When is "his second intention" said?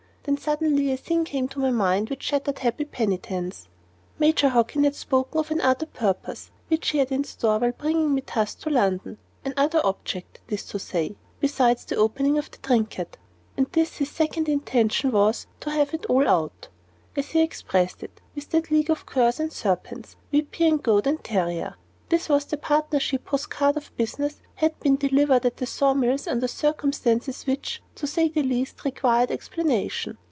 13.97-15.11